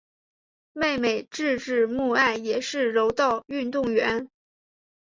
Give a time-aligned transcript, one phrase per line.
[0.73, 4.31] 妹妹志志目爱也是柔道运动员。